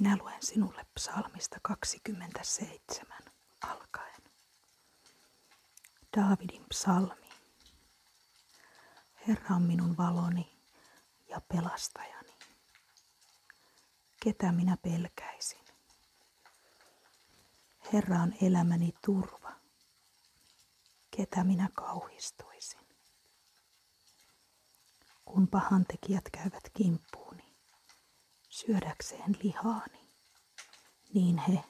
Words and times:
Minä 0.00 0.16
luen 0.20 0.42
sinulle 0.42 0.86
psalmista 0.94 1.56
27 1.62 3.18
alkaen. 3.62 4.22
Daavidin 6.16 6.64
psalmi. 6.68 7.28
Herra 9.28 9.56
on 9.56 9.62
minun 9.62 9.96
valoni 9.96 10.58
ja 11.28 11.40
pelastajani. 11.40 12.32
Ketä 14.22 14.52
minä 14.52 14.76
pelkäisin? 14.76 15.64
Herra 17.92 18.20
on 18.20 18.34
elämäni 18.42 18.92
turva. 19.04 19.52
Ketä 21.16 21.44
minä 21.44 21.68
kauhistuisin? 21.74 22.80
Kun 25.24 25.48
pahantekijät 25.48 26.24
käyvät 26.32 26.70
kimppuuni, 26.74 27.49
syödäkseen 28.50 29.36
lihaani, 29.42 30.08
niin 31.14 31.38
he, 31.38 31.64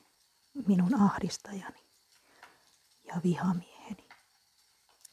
minun 0.66 1.02
ahdistajani 1.02 1.80
ja 3.04 3.14
vihamieheni, 3.24 4.08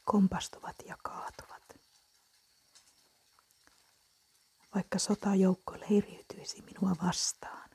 kompastuvat 0.04 0.76
ja 0.86 0.96
kaatuvat. 1.02 1.62
Vaikka 4.74 4.98
sotajoukko 4.98 5.72
leiriytyisi 5.80 6.62
minua 6.62 6.96
vastaan, 7.02 7.70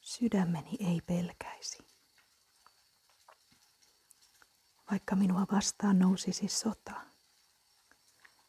sydämeni 0.00 0.76
ei 0.80 1.00
pelkäisi. 1.00 1.78
Vaikka 4.90 5.16
minua 5.16 5.46
vastaan 5.52 5.98
nousisi 5.98 6.48
sota, 6.48 6.94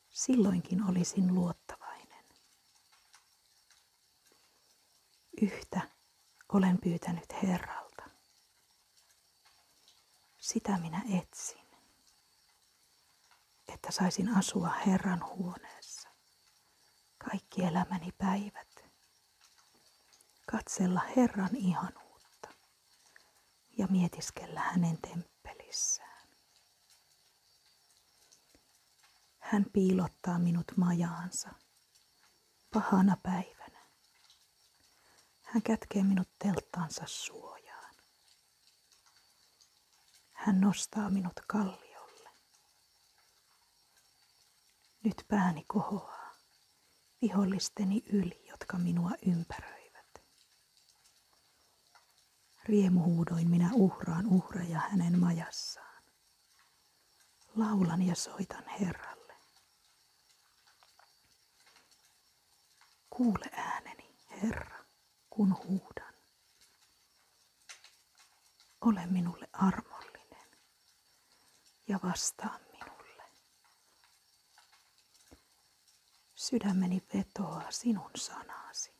silloinkin 0.10 0.84
olisin 0.90 1.36
luottavainen. 1.36 1.79
Yhtä 5.42 5.82
olen 6.54 6.78
pyytänyt 6.82 7.44
Herralta. 7.44 8.04
Sitä 10.38 10.78
minä 10.78 11.02
etsin, 11.20 11.66
että 13.68 13.92
saisin 13.92 14.38
asua 14.38 14.70
Herran 14.70 15.26
huoneessa 15.26 16.10
kaikki 17.18 17.64
elämäni 17.64 18.12
päivät, 18.18 18.86
katsella 20.52 21.02
Herran 21.16 21.56
ihanuutta 21.56 22.50
ja 23.78 23.88
mietiskellä 23.88 24.60
hänen 24.60 24.98
temppelissään. 24.98 26.28
Hän 29.40 29.66
piilottaa 29.74 30.40
minut 30.40 30.72
majaansa 30.78 31.50
pahana 32.74 33.18
päivänä. 33.24 33.59
Hän 35.54 35.62
kätkee 35.64 36.04
minut 36.04 36.30
telttaansa 36.40 37.04
suojaan. 37.08 37.96
Hän 40.32 40.62
nostaa 40.62 41.10
minut 41.10 41.40
kalliolle. 41.48 42.30
Nyt 45.04 45.26
pääni 45.28 45.64
kohoaa 45.68 46.36
vihollisteni 47.22 48.04
yli, 48.14 48.48
jotka 48.48 48.78
minua 48.78 49.12
ympäröivät. 49.28 50.24
Riemuhuudoin 52.64 53.50
minä 53.50 53.70
uhraan 53.74 54.26
uhreja 54.28 54.80
hänen 54.80 55.20
majassaan. 55.20 56.04
Laulan 57.56 58.02
ja 58.02 58.16
soitan 58.16 58.68
Herralle. 58.68 59.34
Kuule 63.10 63.46
ääneni, 63.52 64.16
Herra, 64.42 64.79
kun 65.40 65.58
huudan. 65.58 66.14
Ole 68.82 69.06
minulle 69.06 69.48
armollinen 69.54 70.58
ja 71.88 72.00
vastaa 72.04 72.60
minulle. 72.72 73.24
Sydämeni 76.36 77.04
vetoaa 77.14 77.72
sinun 77.72 78.12
sanasi. 78.16 78.92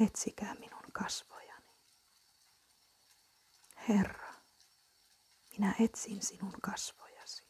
Etsikää 0.00 0.54
minun 0.54 0.92
kasvojani. 0.92 1.72
Herra, 3.88 4.34
minä 5.50 5.74
etsin 5.80 6.22
sinun 6.22 6.54
kasvojasi. 6.62 7.44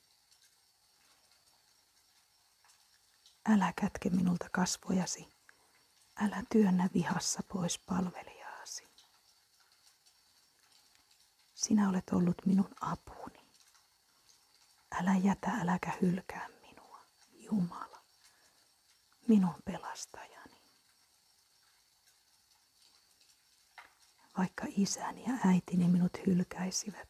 Älä 3.48 3.72
kätke 3.81 4.10
minulta 4.10 4.48
kasvojasi, 4.53 5.31
älä 6.25 6.43
työnnä 6.53 6.88
vihassa 6.94 7.43
pois 7.53 7.78
palvelijaasi. 7.78 8.88
Sinä 11.55 11.88
olet 11.88 12.10
ollut 12.12 12.47
minun 12.47 12.75
apuni. 12.81 13.41
Älä 15.00 15.16
jätä, 15.16 15.50
äläkä 15.50 15.93
hylkää 16.03 16.49
minua, 16.60 17.06
Jumala, 17.33 18.05
minun 19.28 19.55
pelastajani. 19.65 20.62
Vaikka 24.39 24.66
isäni 24.77 25.25
ja 25.25 25.33
äitini 25.47 25.89
minut 25.89 26.12
hylkäisivät, 26.27 27.09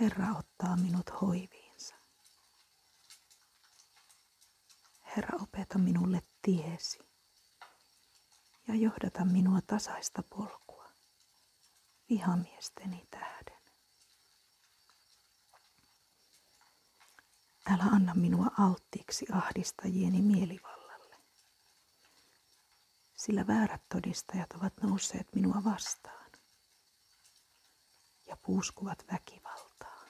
Herra 0.00 0.26
ottaa 0.38 0.76
minut 0.76 1.20
hoiviin. 1.20 1.64
Herra, 5.16 5.38
opeta 5.42 5.78
minulle 5.78 6.22
tiesi 6.42 6.98
ja 8.68 8.74
johdata 8.74 9.24
minua 9.24 9.60
tasaista 9.66 10.22
polkua 10.22 10.88
vihamiesteni 12.10 13.06
tähden. 13.10 13.60
Älä 17.66 17.84
anna 17.84 18.14
minua 18.14 18.46
alttiiksi 18.58 19.26
ahdistajieni 19.32 20.22
mielivallalle, 20.22 21.16
sillä 23.14 23.46
väärät 23.46 23.82
todistajat 23.88 24.52
ovat 24.52 24.72
nousseet 24.82 25.34
minua 25.34 25.64
vastaan 25.64 26.30
ja 28.26 28.36
puuskuvat 28.36 29.04
väkivaltaa. 29.12 30.04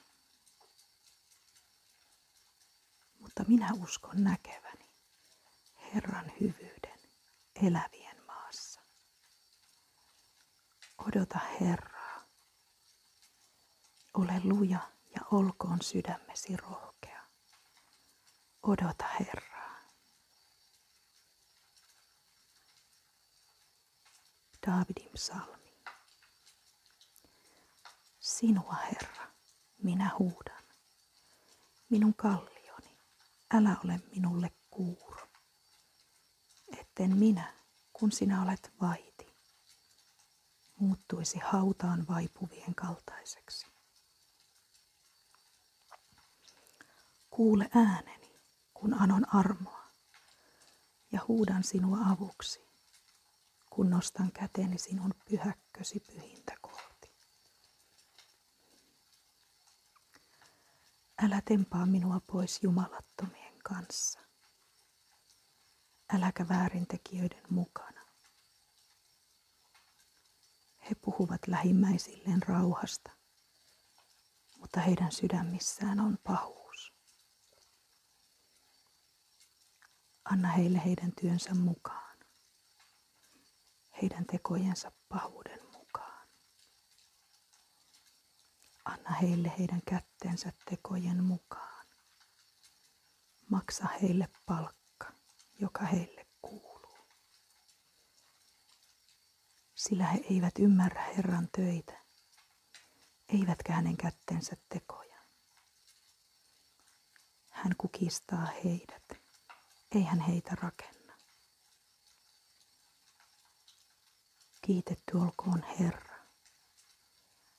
Mutta 3.19 3.45
minä 3.49 3.69
uskon 3.83 4.25
näkeväni 4.25 4.89
Herran 5.95 6.33
hyvyyden 6.41 6.99
elävien 7.63 8.04
Odota 11.09 11.39
Herraa. 11.61 12.25
Ole 14.15 14.41
luja 14.45 14.79
ja 15.15 15.21
olkoon 15.31 15.83
sydämesi 15.83 16.57
rohkea. 16.57 17.23
Odota 18.63 19.05
Herraa. 19.21 19.81
Daavidin 24.67 25.13
psalmi. 25.15 25.75
Sinua, 28.21 28.75
Herra, 28.75 29.27
minä 29.83 30.11
huudan. 30.19 30.65
Minun 31.89 32.15
kallioni, 32.15 32.99
älä 33.55 33.77
ole 33.85 34.01
minulle 34.15 34.51
kuuro 34.71 35.15
etten 36.81 37.17
minä, 37.17 37.53
kun 37.93 38.13
sinä 38.13 38.43
olet 38.43 38.73
vaiti, 38.81 39.14
muuttuisi 40.77 41.39
hautaan 41.39 42.07
vaipuvien 42.09 42.75
kaltaiseksi. 42.75 43.67
Kuule 47.31 47.69
ääneni, 47.75 48.41
kun 48.75 48.95
anon 48.95 49.35
armoa, 49.35 49.85
ja 51.13 51.21
huudan 51.29 51.65
sinua 51.65 51.99
avuksi, 52.11 52.69
kun 53.71 53.91
nostan 53.91 54.33
käteni 54.33 54.79
sinun 54.79 55.15
pyhäkkösi 55.31 56.01
pyhintä 56.01 56.57
kohti. 56.61 57.13
Älä 61.23 61.43
tempaa 61.45 61.87
minua 61.87 62.21
pois 62.27 62.63
jumalattomien 62.63 63.59
kanssa 63.63 64.21
äläkä 66.15 66.49
väärintekijöiden 66.49 67.43
mukana. 67.51 67.94
He 70.91 70.95
puhuvat 70.95 71.41
lähimmäisilleen 71.47 72.43
rauhasta, 72.43 73.11
mutta 74.59 74.81
heidän 74.81 75.13
sydämissään 75.13 76.01
on 76.01 76.19
pahuus. 76.23 76.93
Anna 80.25 80.49
heille 80.49 80.85
heidän 80.85 81.13
työnsä 81.21 81.55
mukaan, 81.55 82.19
heidän 84.03 84.27
tekojensa 84.27 84.93
pahuuden 85.09 85.61
mukaan. 85.73 86.29
Anna 88.85 89.11
heille 89.11 89.53
heidän 89.59 89.83
kättensä 89.87 90.53
tekojen 90.71 91.25
mukaan. 91.25 91.87
Maksa 93.51 93.87
heille 94.03 94.29
palkkaa 94.47 94.85
joka 95.61 95.85
heille 95.85 96.24
sillä 99.89 100.05
he 100.05 100.21
eivät 100.31 100.59
ymmärrä 100.59 101.03
Herran 101.03 101.49
töitä, 101.57 102.01
eivätkä 103.29 103.73
hänen 103.73 103.97
kättensä 103.97 104.57
tekoja. 104.69 105.19
Hän 107.51 107.75
kukistaa 107.79 108.47
heidät, 108.65 109.05
ei 109.95 110.03
hän 110.03 110.21
heitä 110.21 110.57
rakenna. 110.63 111.15
Kiitetty 114.63 115.17
olkoon 115.17 115.63
Herra, 115.81 116.19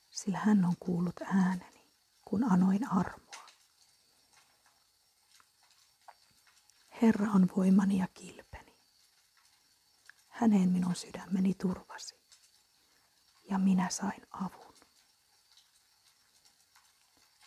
sillä 0.10 0.38
hän 0.38 0.66
on 0.66 0.76
kuullut 0.80 1.22
ääneni, 1.22 1.92
kun 2.26 2.52
anoin 2.52 2.92
armoa. 2.92 3.46
Herra 7.02 7.32
on 7.32 7.50
voimani 7.58 7.98
ja 7.98 8.08
kilpeni. 8.14 8.45
Häneen 10.36 10.70
minun 10.70 10.96
sydämeni 10.96 11.54
turvasi, 11.54 12.16
ja 13.50 13.58
minä 13.58 13.90
sain 13.90 14.28
avun. 14.32 14.76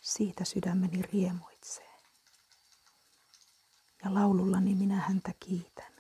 Siitä 0.01 0.45
sydämeni 0.45 1.03
riemuitsee, 1.03 1.95
ja 4.05 4.15
laulullani 4.15 4.75
minä 4.75 4.97
häntä 4.97 5.33
kiitän. 5.41 5.93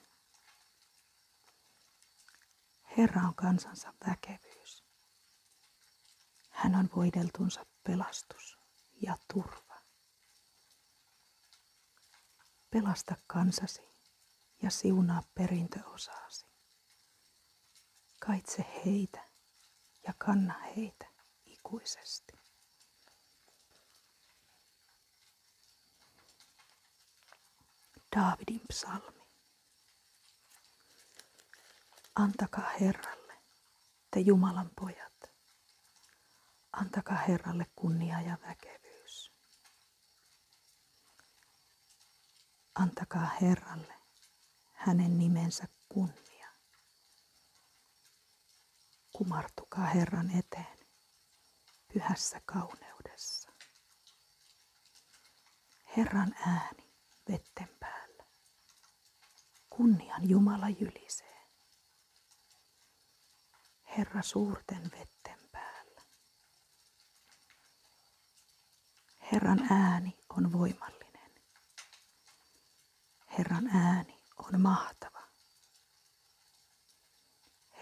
Herra 2.96 3.22
on 3.22 3.34
kansansa 3.34 3.94
väkevyys. 4.06 4.84
Hän 6.50 6.74
on 6.74 6.88
voideltunsa 6.96 7.66
pelastus 7.82 8.58
ja 9.02 9.18
turva. 9.34 9.82
Pelasta 12.70 13.14
kansasi 13.26 13.82
ja 14.62 14.70
siunaa 14.70 15.22
perintöosaasi. 15.34 16.47
Kaitse 18.28 18.66
heitä 18.84 19.24
ja 20.06 20.14
kanna 20.18 20.54
heitä 20.76 21.06
ikuisesti. 21.46 22.32
Daavidin 28.16 28.60
psalmi. 28.68 29.22
Antakaa 32.14 32.70
Herralle, 32.80 33.34
te 34.10 34.20
Jumalan 34.20 34.70
pojat. 34.80 35.30
Antakaa 36.72 37.16
Herralle 37.16 37.66
kunnia 37.76 38.20
ja 38.20 38.38
väkevyys. 38.48 39.32
Antakaa 42.74 43.30
Herralle 43.40 43.94
hänen 44.72 45.18
nimensä 45.18 45.68
kunnia. 45.88 46.27
Kumartukaa 49.18 49.86
Herran 49.86 50.30
eteen 50.38 50.78
pyhässä 51.92 52.40
kauneudessa. 52.44 53.52
Herran 55.96 56.34
ääni 56.46 56.92
vetten 57.28 57.68
päällä. 57.80 58.24
Kunnian 59.70 60.28
Jumala 60.28 60.68
jylisee. 60.68 61.46
Herra 63.98 64.22
suurten 64.22 64.90
vetten 64.90 65.48
päällä. 65.52 66.02
Herran 69.32 69.72
ääni 69.72 70.18
on 70.28 70.52
voimallinen. 70.52 71.32
Herran 73.38 73.66
ääni 73.66 74.24
on 74.36 74.60
mahtava. 74.60 75.17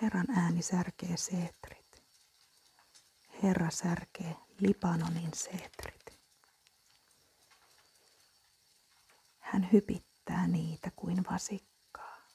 Herran 0.02 0.30
ääni 0.30 0.62
särkee 0.62 1.16
seetrit. 1.16 2.02
Herra 3.42 3.70
särkee 3.70 4.36
Libanonin 4.60 5.30
seetrit. 5.34 6.20
Hän 9.38 9.68
hypittää 9.72 10.46
niitä 10.46 10.90
kuin 10.96 11.24
vasikkaa. 11.30 12.26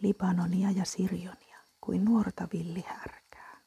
Libanonia 0.00 0.70
ja 0.70 0.84
Sirjonia 0.84 1.58
kuin 1.80 2.04
nuorta 2.04 2.48
villihärkää. 2.52 3.60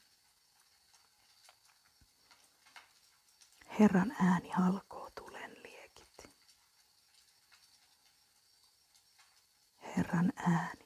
Herran 3.80 4.16
ääni 4.22 4.50
halkoo 4.50 5.10
tulen 5.16 5.64
liekit. 5.64 6.34
Herran 9.98 10.34
ääni 10.36 10.85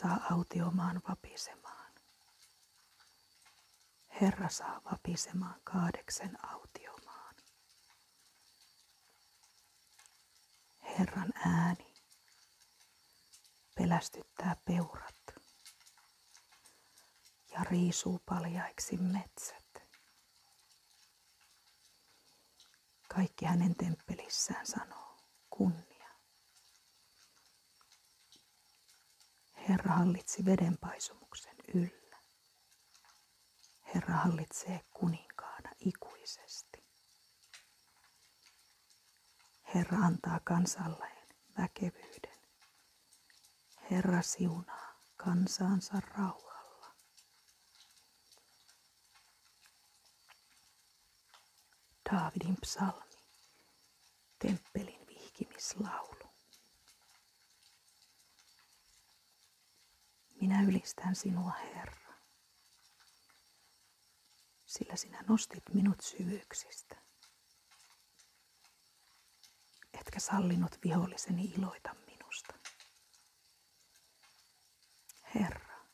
saa 0.00 0.26
autiomaan 0.30 1.00
vapisemaan. 1.08 1.92
Herra 4.20 4.48
saa 4.48 4.80
vapisemaan 4.92 5.60
kaadeksen 5.64 6.44
autiomaan. 6.46 7.34
Herran 10.98 11.32
ääni 11.46 11.94
pelästyttää 13.74 14.56
peurat 14.64 15.14
ja 17.52 17.64
riisuu 17.64 18.20
paljaiksi 18.26 18.96
metsät. 18.96 19.82
Kaikki 23.08 23.44
hänen 23.44 23.74
temppelissään 23.76 24.66
sanoo 24.66 25.16
kunnia. 25.50 25.89
Herra 29.70 29.92
hallitsi 29.94 30.44
vedenpaisumuksen 30.44 31.56
yllä. 31.74 32.18
Herra 33.94 34.14
hallitsee 34.14 34.80
kuninkaana 34.90 35.70
ikuisesti. 35.80 36.84
Herra 39.74 39.98
antaa 39.98 40.40
kansalleen 40.44 41.28
väkevyyden. 41.58 42.38
Herra 43.90 44.22
siunaa 44.22 45.00
kansaansa 45.16 46.00
rauhalla. 46.00 46.94
Daavidin 52.12 52.56
psalmi, 52.60 53.16
temppelin 54.38 55.06
vihkimislaulu. 55.06 56.19
Minä 60.40 60.62
ylistän 60.62 61.14
sinua, 61.14 61.50
Herra, 61.50 62.14
sillä 64.66 64.96
sinä 64.96 65.24
nostit 65.28 65.62
minut 65.74 66.00
syvyyksistä. 66.00 66.96
Etkä 70.00 70.20
sallinut 70.20 70.78
viholliseni 70.84 71.44
iloita 71.44 71.94
minusta. 72.06 72.54
Herra, 75.34 75.86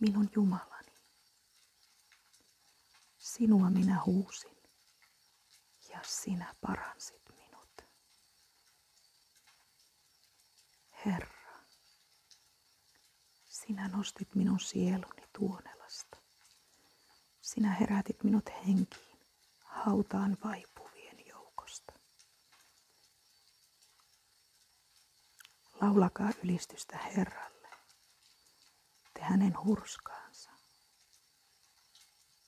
minun 0.00 0.28
Jumalani, 0.34 0.92
sinua 3.18 3.70
minä 3.70 4.02
huusin 4.06 4.56
ja 5.88 6.00
sinä 6.02 6.54
paransit 6.60 7.22
minut. 7.36 7.82
Herra, 11.06 11.37
sinä 13.68 13.88
nostit 13.88 14.34
minun 14.34 14.60
sieluni 14.60 15.28
tuonelasta. 15.32 16.18
Sinä 17.40 17.74
herätit 17.74 18.24
minut 18.24 18.44
henkiin 18.66 19.18
hautaan 19.64 20.36
vaipuvien 20.44 21.26
joukosta. 21.26 21.92
Laulakaa 25.80 26.30
ylistystä 26.44 26.98
Herralle, 26.98 27.68
te 29.14 29.20
hänen 29.22 29.54
hurskaansa. 29.64 30.50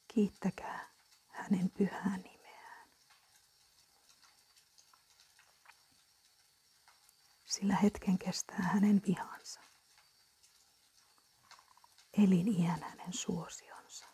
Kiittäkää 0.09 0.89
hänen 1.29 1.71
pyhää 1.71 2.17
nimeään. 2.17 2.89
Sillä 7.47 7.77
hetken 7.77 8.19
kestää 8.19 8.63
hänen 8.63 9.03
vihansa. 9.07 9.70
Elin 12.25 12.49
iän 12.49 12.83
hänen 12.83 13.13
suosionsa. 13.13 14.07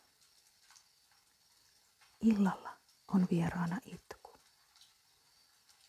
Illalla 2.21 2.77
on 3.09 3.27
vieraana 3.31 3.81
itku, 3.85 4.37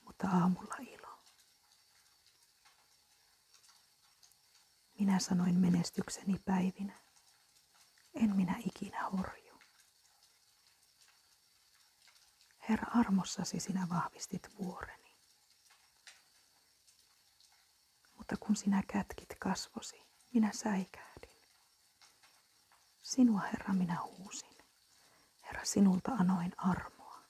mutta 0.02 0.28
aamulla 0.28 0.76
ilo. 0.80 1.24
Minä 5.00 5.20
sanoin 5.20 5.56
menestykseni 5.56 6.40
päivinä, 6.46 7.00
en 8.14 8.36
minä 8.36 8.56
ikinä 8.66 9.10
horju. 9.10 9.60
Herra 12.70 12.92
armossasi 13.00 13.60
sinä 13.60 13.88
vahvistit 13.90 14.50
vuoreni. 14.60 15.18
Mutta 18.18 18.38
kun 18.40 18.56
sinä 18.56 18.84
kätkit 18.88 19.36
kasvosi, 19.40 20.02
minä 20.34 20.52
säikähdin. 20.54 21.07
Sinua, 23.08 23.40
Herra, 23.40 23.74
minä 23.74 24.02
huusin. 24.04 24.58
Herra, 25.44 25.66
sinulta 25.66 26.12
anoin 26.12 26.52
armoa. 26.58 27.22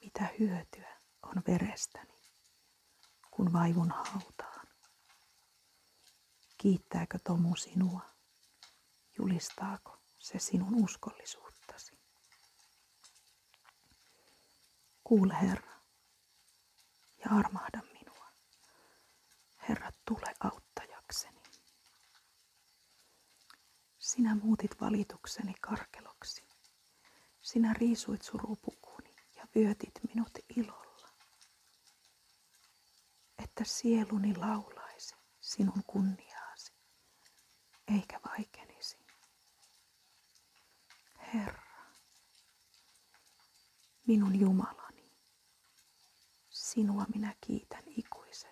Mitä 0.00 0.28
hyötyä 0.38 0.96
on 1.22 1.42
verestäni, 1.46 2.14
kun 3.30 3.52
vaivun 3.52 3.90
hautaan? 3.90 4.66
Kiittääkö 6.58 7.18
tomu 7.24 7.56
sinua? 7.56 8.00
Julistaako 9.18 9.98
se 10.18 10.38
sinun 10.38 10.84
uskollisuuttasi? 10.84 11.98
Kuule, 15.04 15.34
Herra, 15.42 15.80
ja 17.24 17.30
armahda 17.30 17.80
minua. 17.92 18.32
Herra, 19.68 19.92
tule 20.04 20.34
auttajakseni. 20.40 20.67
Sinä 24.08 24.34
muutit 24.34 24.80
valitukseni 24.80 25.54
karkeloksi. 25.60 26.44
Sinä 27.40 27.72
riisuit 27.72 28.22
surupukuni 28.22 29.14
ja 29.36 29.48
vyötit 29.56 29.92
minut 30.14 30.30
ilolla. 30.56 31.08
Että 33.44 33.64
sieluni 33.64 34.36
laulaisi 34.36 35.16
sinun 35.40 35.82
kunniaasi, 35.86 36.72
eikä 37.96 38.20
vaikenisi. 38.28 38.98
Herra, 41.34 41.62
minun 44.06 44.40
Jumalani, 44.40 45.12
sinua 46.50 47.04
minä 47.14 47.34
kiitän 47.40 47.82
ikuisesti. 47.86 48.47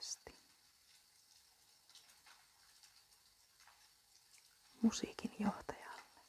Musiikin 4.87 5.35
johtajalle. 5.39 6.21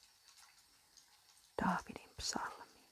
Daavidin 1.61 2.09
psalmi. 2.17 2.87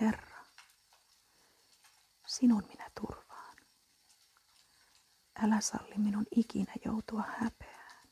Herra, 0.00 0.44
sinun 2.26 2.66
minä 2.68 2.90
turvaan. 3.00 3.56
Älä 5.44 5.60
salli 5.60 5.98
minun 5.98 6.26
ikinä 6.36 6.72
joutua 6.84 7.22
häpeään. 7.22 8.08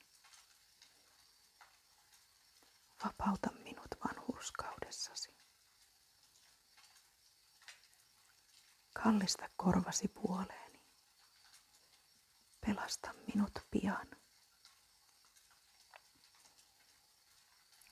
Vapauta 3.04 3.50
minut 3.52 3.88
vanhurskaudessasi. 4.04 5.36
Kallista 8.92 9.48
korvasi 9.56 10.08
puoleen 10.08 10.65
pelasta 12.66 13.14
minut 13.34 13.52
pian. 13.70 14.06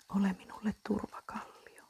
Ole 0.08 0.32
minulle 0.32 0.74
turvakallio, 0.86 1.84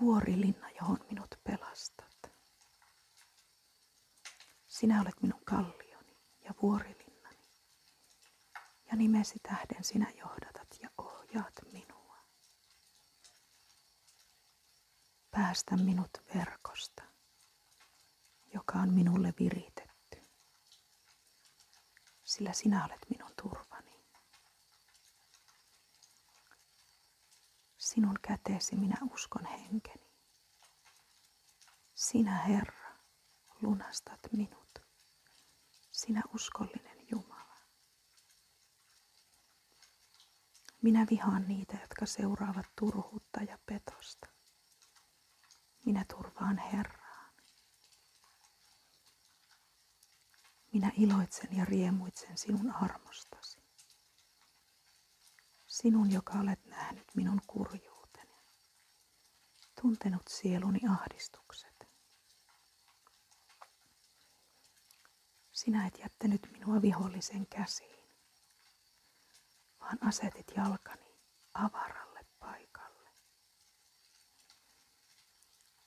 vuorilinna, 0.00 0.70
johon 0.70 0.98
minut 1.10 1.34
pelastat. 1.44 2.32
Sinä 4.66 5.00
olet 5.00 5.22
minun 5.22 5.44
kallioni 5.44 6.16
ja 6.44 6.54
vuorilinnani, 6.62 7.44
ja 8.90 8.96
nimesi 8.96 9.38
tähden 9.42 9.84
sinä 9.84 10.10
johdatat 10.18 10.68
ja 10.82 10.90
ohjaat 10.98 11.54
minua. 11.72 12.16
Päästä 15.30 15.76
minut 15.76 16.10
verkosta, 16.34 17.02
joka 18.54 18.78
on 18.78 18.92
minulle 18.94 19.34
viritetty 19.38 19.85
sillä 22.26 22.52
sinä 22.52 22.84
olet 22.84 23.06
minun 23.10 23.32
turvani. 23.42 23.96
Sinun 27.78 28.18
käteesi 28.22 28.76
minä 28.76 28.96
uskon 29.12 29.44
henkeni. 29.46 30.06
Sinä, 31.94 32.38
Herra, 32.38 32.96
lunastat 33.62 34.20
minut. 34.32 34.78
Sinä 35.92 36.22
uskollinen 36.34 37.06
Jumala. 37.10 37.56
Minä 40.82 41.06
vihaan 41.10 41.48
niitä, 41.48 41.76
jotka 41.80 42.06
seuraavat 42.06 42.66
turhuutta 42.80 43.42
ja 43.42 43.58
petosta. 43.66 44.28
Minä 45.84 46.04
turvaan 46.04 46.58
Herra. 46.58 47.05
Minä 50.76 50.92
iloitsen 50.96 51.56
ja 51.56 51.64
riemuitsen 51.64 52.38
sinun 52.38 52.70
armostasi. 52.70 53.58
Sinun, 55.66 56.12
joka 56.12 56.32
olet 56.32 56.64
nähnyt 56.66 57.04
minun 57.14 57.40
kurjuuteni, 57.46 58.34
tuntenut 59.80 60.22
sieluni 60.28 60.80
ahdistukset. 60.88 61.86
Sinä 65.52 65.86
et 65.86 65.98
jättänyt 65.98 66.48
minua 66.52 66.82
vihollisen 66.82 67.46
käsiin, 67.46 68.10
vaan 69.80 69.98
asetit 70.00 70.52
jalkani 70.56 71.14
avaralle 71.54 72.26
paikalle. 72.38 73.10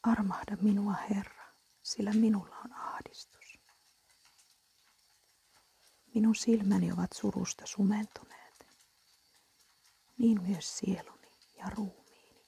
Armahda 0.04 0.58
minua, 0.62 0.94
Herra, 0.94 1.46
sillä 1.84 2.14
minulla 2.14 2.56
on 2.58 2.74
ahdistus. 2.74 3.39
Minun 6.14 6.36
silmäni 6.36 6.92
ovat 6.92 7.14
surusta 7.14 7.66
sumentuneet, 7.68 8.68
niin 10.18 10.42
myös 10.42 10.78
sieluni 10.78 11.28
ja 11.58 11.70
ruumiini. 11.70 12.48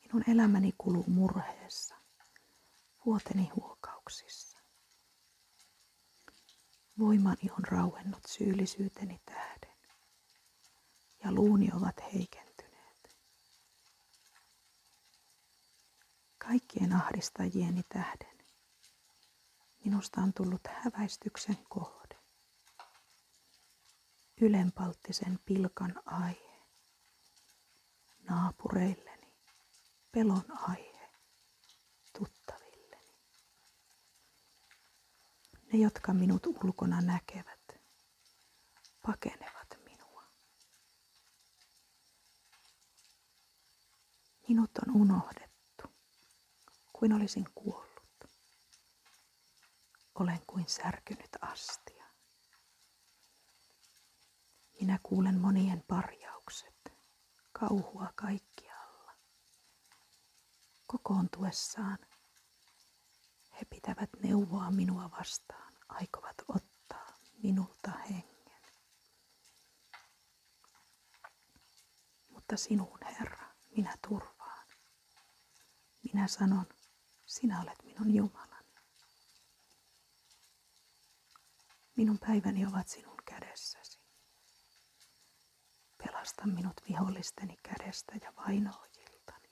Minun 0.00 0.24
elämäni 0.30 0.74
kuluu 0.78 1.04
murheessa, 1.08 1.94
vuoteni 3.06 3.48
huokauksissa. 3.48 4.58
Voimani 6.98 7.50
on 7.58 7.64
rauennut 7.64 8.24
syyllisyyteni 8.26 9.20
tähden, 9.24 9.76
ja 11.24 11.32
luuni 11.32 11.70
ovat 11.76 11.96
heikentyneet. 12.14 13.16
Kaikkien 16.38 16.92
ahdistajieni 16.92 17.82
tähden 17.88 18.31
Minusta 19.84 20.20
on 20.20 20.32
tullut 20.32 20.60
häväistyksen 20.66 21.58
kohde. 21.68 22.16
Ylenpalttisen 24.40 25.38
pilkan 25.44 26.02
aihe. 26.06 26.62
Naapureilleni 28.28 29.32
pelon 30.12 30.44
aihe 30.50 31.10
tuttavilleni. 32.18 33.14
Ne, 35.72 35.78
jotka 35.78 36.12
minut 36.12 36.46
ulkona 36.46 37.00
näkevät, 37.00 37.80
pakenevat 39.06 39.78
minua. 39.84 40.24
Minut 44.48 44.70
on 44.78 44.96
unohdettu, 44.96 45.84
kuin 46.92 47.12
olisin 47.12 47.46
kuollut 47.54 47.91
olen 50.14 50.40
kuin 50.46 50.68
särkynyt 50.68 51.30
astia. 51.40 52.04
Minä 54.80 54.98
kuulen 55.02 55.40
monien 55.40 55.84
parjaukset, 55.88 56.92
kauhua 57.52 58.12
kaikkialla. 58.14 59.12
Kokoontuessaan 60.86 61.98
he 63.60 63.64
pitävät 63.70 64.10
neuvoa 64.22 64.70
minua 64.70 65.10
vastaan, 65.10 65.72
aikovat 65.88 66.36
ottaa 66.48 67.18
minulta 67.42 67.90
hengen. 67.90 68.62
Mutta 72.28 72.56
sinun, 72.56 72.98
Herra, 73.20 73.48
minä 73.76 73.96
turvaan. 74.08 74.66
Minä 76.12 76.28
sanon, 76.28 76.66
sinä 77.26 77.60
olet 77.60 77.82
minun 77.84 78.14
Jumala. 78.14 78.51
Minun 82.02 82.18
päiväni 82.18 82.66
ovat 82.66 82.88
sinun 82.88 83.16
kädessäsi. 83.24 84.00
Pelasta 85.98 86.46
minut 86.46 86.80
vihollisteni 86.88 87.56
kädestä 87.62 88.12
ja 88.22 88.32
vainoojiltani. 88.36 89.48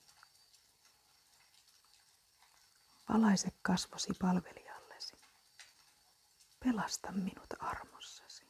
Valaise 3.08 3.48
kasvosi 3.62 4.12
palvelijallesi. 4.20 5.16
Pelasta 6.64 7.12
minut 7.12 7.54
armossasi. 7.58 8.46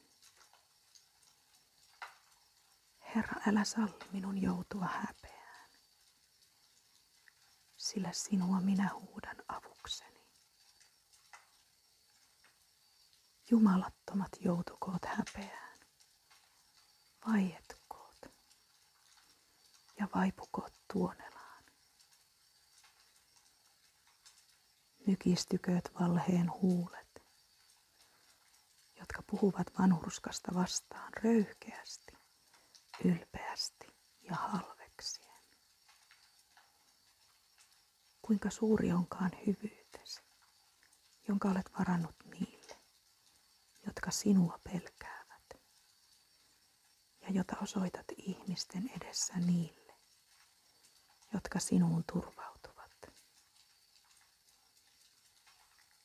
Herra, 3.16 3.42
älä 3.48 3.64
salli 3.64 4.08
minun 4.12 4.42
joutua 4.42 4.86
häpeään. 4.86 5.70
sillä 7.76 8.12
sinua 8.12 8.60
minä 8.60 8.90
huudan 8.94 9.36
avukseni. 9.48 10.09
Jumalattomat 13.50 14.28
joutukoot 14.40 15.04
häpeään, 15.04 15.78
vaietkoot 17.26 18.18
ja 20.00 20.08
vaipukoot 20.14 20.72
tuonelaan. 20.92 21.64
Mykistykööt 25.06 25.90
valheen 26.00 26.52
huulet, 26.52 27.22
jotka 28.98 29.22
puhuvat 29.26 29.66
vanhurskasta 29.78 30.54
vastaan 30.54 31.12
röyhkeästi, 31.24 32.12
ylpeästi 33.04 33.86
ja 34.22 34.34
halveksien. 34.34 35.30
Kuinka 38.22 38.50
suuri 38.50 38.92
onkaan 38.92 39.30
hyvyytesi, 39.46 40.22
jonka 41.28 41.48
olet 41.48 41.70
varannut 41.78 42.14
niille, 42.24 42.49
jotka 43.90 44.10
sinua 44.10 44.58
pelkäävät, 44.64 45.54
ja 47.20 47.30
jota 47.30 47.56
osoitat 47.62 48.06
ihmisten 48.16 48.90
edessä 48.96 49.34
niille, 49.34 49.94
jotka 51.34 51.58
sinuun 51.58 52.04
turvautuvat. 52.12 52.90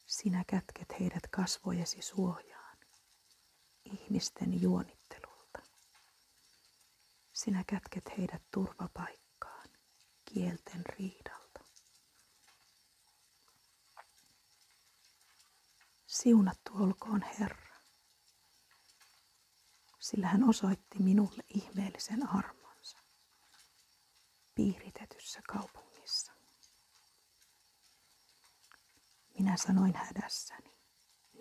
Sinä 0.05 0.43
kätket 0.47 0.99
heidät 0.99 1.27
kasvojesi 1.31 2.01
suojaan, 2.01 2.77
ihmisten 3.85 4.61
juonittelulta. 4.61 5.61
Sinä 7.33 7.63
kätket 7.67 8.17
heidät 8.17 8.41
turvapaikkaan, 8.53 9.69
kielten 10.33 10.85
riidalta. 10.85 11.59
Siunattu 16.07 16.71
olkoon 16.79 17.21
Herra, 17.39 17.64
sillä 20.05 20.27
hän 20.27 20.49
osoitti 20.49 20.99
minulle 20.99 21.43
ihmeellisen 21.49 22.29
armonsa 22.29 22.97
piiritetyssä 24.55 25.41
kaupungissa. 25.47 26.31
Minä 29.39 29.57
sanoin 29.57 29.95
hädässäni, 29.95 30.77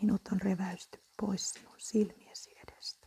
minut 0.02 0.28
on 0.33 0.40
reväysty 0.40 1.04
pois 1.21 1.50
sinun 1.50 1.80
silmiesi 1.80 2.50
edestä. 2.59 3.06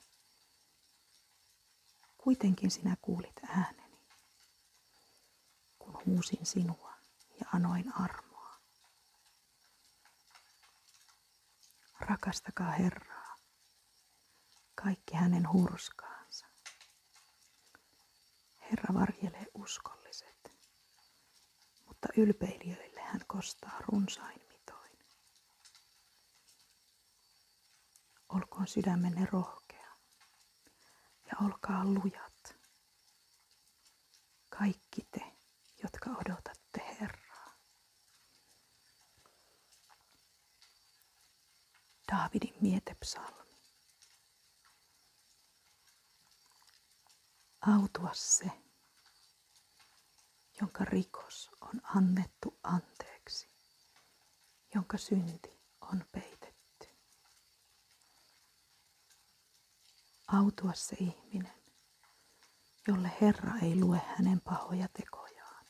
Kuitenkin 2.18 2.72
sinä 2.72 2.98
kuulit 3.02 3.40
ääneni, 3.50 4.00
kun 5.80 6.02
huusin 6.06 6.46
sinua 6.46 6.94
ja 7.40 7.46
anoin 7.54 7.94
armoa. 7.96 8.62
Rakastakaa 12.00 12.72
Herraa, 12.72 13.17
kaikki 14.84 15.16
hänen 15.16 15.52
hurskaansa. 15.54 16.46
Herra 18.72 18.94
varjelee 18.94 19.46
uskolliset, 19.54 20.52
mutta 21.86 22.08
ylpeilijöille 22.18 23.02
hän 23.02 23.22
kostaa 23.28 23.80
runsain 23.80 24.42
mitoin. 24.48 25.00
Olkoon 28.30 28.68
sydämenne 28.68 29.28
rohkea 29.32 29.92
ja 31.26 31.46
olkaa 31.46 31.86
lujat. 31.86 32.56
Kaikki 34.50 35.08
te, 35.12 35.22
jotka 35.84 36.10
odotatte 36.10 36.96
Herraa. 37.00 37.58
Daavidin 42.12 42.56
mietepsalmi. 42.62 43.37
Autua 47.76 48.10
se, 48.14 48.52
jonka 50.62 50.86
rikos 50.86 51.50
on 51.62 51.82
annettu 51.84 52.60
anteeksi, 52.64 53.50
jonka 54.76 54.98
synti 54.98 55.50
on 55.82 56.06
peitetty. 56.12 56.88
Autua 60.28 60.74
se 60.74 60.96
ihminen, 61.00 61.64
jolle 62.88 63.12
Herra 63.22 63.52
ei 63.62 63.80
lue 63.80 64.02
hänen 64.18 64.42
pahoja 64.42 64.88
tekojaan 64.88 65.66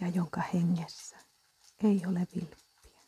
ja 0.00 0.08
jonka 0.08 0.40
hengessä 0.54 1.16
ei 1.82 2.06
ole 2.06 2.26
vilppiä. 2.34 3.00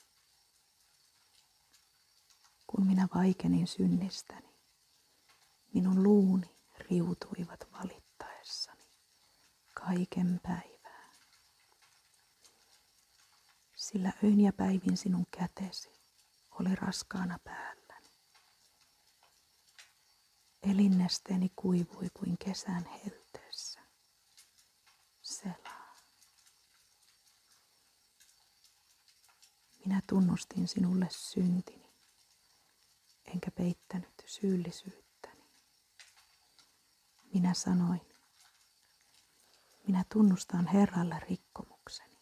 Kun 2.66 2.86
minä 2.86 3.08
vaikenin 3.14 3.66
synnistäni, 3.66 4.54
minun 5.74 6.02
luuni 6.02 6.55
riutuivat 6.90 7.68
valittaessani 7.72 8.84
kaiken 9.74 10.40
päivää. 10.42 11.12
Sillä 13.76 14.12
öin 14.24 14.40
ja 14.40 14.52
päivin 14.52 14.96
sinun 14.96 15.26
kätesi 15.30 15.90
oli 16.60 16.74
raskaana 16.74 17.38
päälläni. 17.44 18.10
Elinnesteeni 20.62 21.52
kuivui 21.56 22.08
kuin 22.14 22.38
kesän 22.38 22.84
helteessä. 22.84 23.80
Selaa. 25.22 25.96
Minä 29.84 30.02
tunnustin 30.06 30.68
sinulle 30.68 31.06
syntini, 31.10 31.92
enkä 33.34 33.50
peittänyt 33.50 34.22
syyllisyyttäni. 34.26 35.05
Minä 37.36 37.54
sanoin, 37.54 38.00
minä 39.86 40.04
tunnustan 40.12 40.66
Herralle 40.66 41.20
rikkomukseni. 41.20 42.18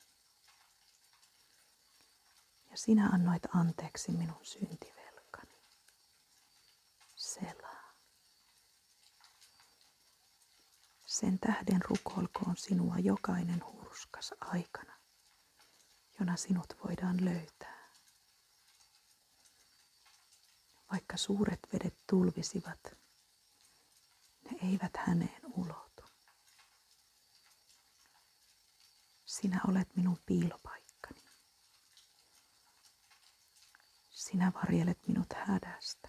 Ja 2.70 2.76
sinä 2.76 3.08
annoit 3.08 3.42
anteeksi 3.54 4.12
minun 4.12 4.40
syntivelkani. 4.46 5.58
Selaa. 7.16 7.94
Sen 11.06 11.38
tähden 11.38 11.82
rukoilkoon 11.82 12.56
sinua 12.56 12.98
jokainen 12.98 13.64
hurskas 13.64 14.34
aikana, 14.40 14.94
jona 16.20 16.36
sinut 16.36 16.76
voidaan 16.84 17.24
löytää. 17.24 17.88
Vaikka 20.92 21.16
suuret 21.16 21.60
vedet 21.72 21.96
tulvisivat, 22.06 23.03
ne 24.44 24.68
eivät 24.70 24.96
häneen 24.96 25.40
ulotu. 25.56 26.04
Sinä 29.24 29.60
olet 29.68 29.96
minun 29.96 30.18
piilopaikkani. 30.26 31.22
Sinä 34.10 34.52
varjelet 34.54 35.06
minut 35.08 35.32
hädästä. 35.34 36.08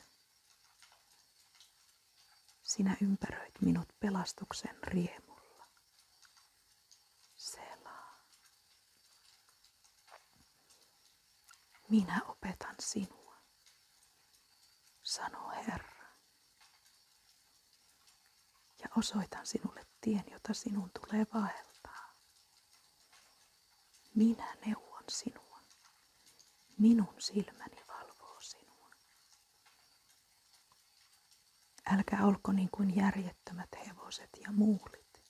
Sinä 2.64 2.98
ympäröit 3.02 3.62
minut 3.62 3.88
pelastuksen 4.00 4.78
riemulla. 4.84 5.68
Selaa. 7.36 8.20
Minä 11.90 12.22
opetan 12.28 12.76
sinua, 12.80 13.36
sanoo 15.04 15.50
Herra. 15.50 16.06
Ja 18.80 18.85
osoitan 18.98 19.46
sinulle 19.46 19.86
tien, 20.02 20.24
jota 20.32 20.54
sinun 20.54 20.92
tulee 21.00 21.26
vaeltaa. 21.34 22.14
Minä 24.16 24.56
neuvon 24.66 25.04
sinua. 25.10 25.60
Minun 26.78 27.16
silmäni 27.20 27.84
valvoo 27.88 28.42
sinua. 28.42 28.90
Älkää 31.86 32.26
olko 32.26 32.52
niin 32.52 32.70
kuin 32.72 32.96
järjettömät 32.96 33.70
hevoset 33.88 34.30
ja 34.44 34.52
muulit, 34.52 35.22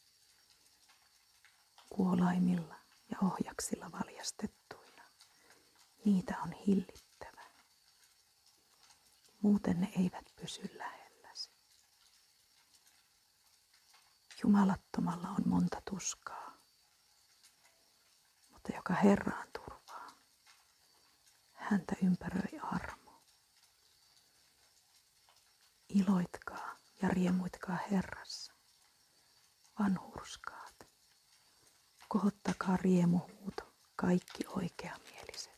kuolaimilla 1.90 2.76
ja 3.12 3.18
ohjaksilla 3.22 3.92
valjastettuina. 3.92 5.04
Niitä 6.06 6.38
on 6.42 6.52
hillittävä. 6.52 7.42
Muuten 9.42 9.82
ne 9.82 9.92
eivät 10.00 10.26
pysy 10.42 10.62
lähelläsi. 10.78 10.95
Jumalattomalla 14.44 15.28
on 15.30 15.44
monta 15.46 15.82
tuskaa, 15.90 16.58
mutta 18.52 18.76
joka 18.76 18.94
Herraan 18.94 19.48
turvaa, 19.54 20.08
häntä 21.54 21.96
ympäröi 22.04 22.60
armo. 22.62 23.24
Iloitkaa 25.90 26.78
ja 27.02 27.08
riemuitkaa 27.10 27.78
Herrassa, 27.92 28.54
vanhurskaat, 29.80 30.88
kohottakaa 32.08 32.78
riemuhuuto, 32.78 33.74
kaikki 33.96 34.44
oikea 34.48 34.98
mieli. 35.04 35.55